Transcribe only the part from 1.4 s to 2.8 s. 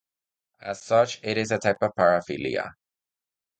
a type of paraphilia.